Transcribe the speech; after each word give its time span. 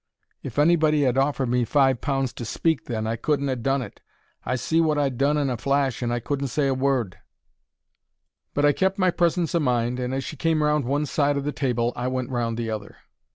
If 0.41 0.57
anybody 0.57 1.05
'ad 1.05 1.15
offered 1.15 1.49
me 1.49 1.63
five 1.63 2.01
pounds 2.01 2.33
to 2.33 2.43
speak 2.43 2.85
then, 2.85 3.05
I 3.05 3.15
couldn't 3.15 3.49
ha' 3.55 3.61
done 3.61 3.83
it. 3.83 4.01
I 4.43 4.55
see 4.55 4.81
wot 4.81 4.97
I'd 4.97 5.15
done 5.19 5.37
in 5.37 5.47
a 5.51 5.57
flash, 5.57 6.01
and 6.01 6.11
I 6.11 6.19
couldn't 6.19 6.47
say 6.47 6.67
a 6.67 6.73
word; 6.73 7.19
but 8.55 8.65
I 8.65 8.71
kept 8.71 8.97
my 8.97 9.11
presence 9.11 9.53
o' 9.53 9.59
mind, 9.59 9.99
and 9.99 10.11
as 10.11 10.23
she 10.23 10.37
came 10.37 10.63
round 10.63 10.85
one 10.85 11.05
side 11.05 11.37
o' 11.37 11.41
the 11.41 11.51
table 11.51 11.93
I 11.95 12.07
went 12.07 12.31
round 12.31 12.57
the 12.57 12.71
other. 12.71 12.97